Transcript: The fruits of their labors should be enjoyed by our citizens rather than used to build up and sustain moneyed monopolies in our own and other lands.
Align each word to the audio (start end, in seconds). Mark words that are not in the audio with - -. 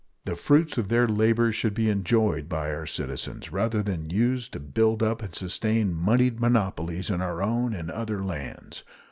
The 0.25 0.35
fruits 0.35 0.79
of 0.79 0.87
their 0.87 1.07
labors 1.07 1.53
should 1.55 1.75
be 1.75 1.87
enjoyed 1.91 2.49
by 2.49 2.73
our 2.73 2.87
citizens 2.87 3.51
rather 3.51 3.83
than 3.83 4.09
used 4.09 4.51
to 4.53 4.59
build 4.59 5.03
up 5.03 5.21
and 5.21 5.35
sustain 5.35 5.93
moneyed 5.93 6.39
monopolies 6.39 7.11
in 7.11 7.21
our 7.21 7.43
own 7.43 7.75
and 7.75 7.91
other 7.91 8.23
lands. 8.23 8.83